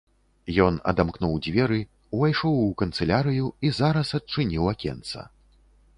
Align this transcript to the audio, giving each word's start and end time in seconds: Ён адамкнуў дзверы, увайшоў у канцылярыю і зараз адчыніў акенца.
Ён 0.67 0.79
адамкнуў 0.91 1.35
дзверы, 1.47 1.77
увайшоў 2.19 2.57
у 2.63 2.71
канцылярыю 2.83 3.53
і 3.69 3.75
зараз 3.81 4.07
адчыніў 4.19 4.63
акенца. 4.73 5.19